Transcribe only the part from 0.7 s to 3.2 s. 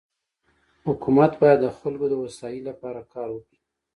حکومت بايد د خلکو دهوسايي لپاره